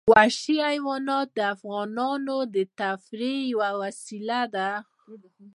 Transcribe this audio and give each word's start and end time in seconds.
وحشي 0.11 0.57
حیوانات 0.69 1.27
د 1.37 1.39
افغانانو 1.53 2.37
د 2.55 2.57
تفریح 2.79 3.37
یوه 3.53 3.69
وسیله 3.81 4.41
ده. 4.55 4.69